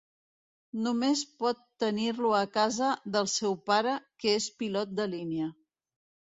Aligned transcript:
Només 0.85 1.19
pot 1.43 1.59
tenir-lo 1.83 2.31
a 2.37 2.39
casa 2.55 2.87
del 3.17 3.29
seu 3.35 3.59
pare 3.71 3.95
que 4.25 4.35
és 4.39 4.49
pilot 4.63 4.97
de 5.03 5.07
línia. 5.15 5.53